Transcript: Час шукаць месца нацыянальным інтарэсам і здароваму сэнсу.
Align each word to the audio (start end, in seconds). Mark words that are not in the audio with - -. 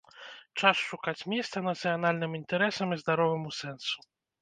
Час 0.61 0.81
шукаць 0.93 1.27
месца 1.35 1.63
нацыянальным 1.69 2.31
інтарэсам 2.41 2.87
і 2.99 3.01
здароваму 3.07 3.49
сэнсу. 3.63 3.97